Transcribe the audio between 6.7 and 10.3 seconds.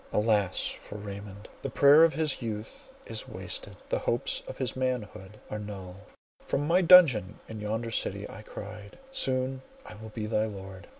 dungeon in yonder city I cried, soon I will be